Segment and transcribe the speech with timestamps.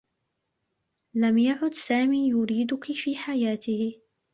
[1.13, 4.01] لم يعد سامي يريدك في حياته.